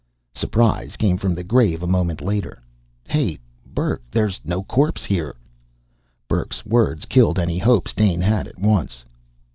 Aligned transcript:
Surprise 0.33 0.97
came 0.97 1.15
from 1.15 1.35
the 1.35 1.43
grave 1.43 1.83
a 1.83 1.85
moment 1.85 2.21
later. 2.23 2.59
"Hey, 3.07 3.37
Burke, 3.71 4.01
there's 4.09 4.41
no 4.43 4.63
corpse 4.63 5.05
here!" 5.05 5.35
Burke's 6.27 6.65
words 6.65 7.05
killed 7.05 7.37
any 7.37 7.59
hopes 7.59 7.93
Dane 7.93 8.21
had 8.21 8.47
at 8.47 8.57
once. 8.57 9.05